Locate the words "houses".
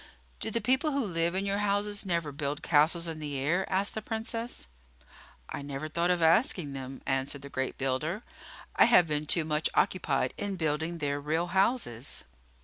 1.59-2.07, 11.53-12.23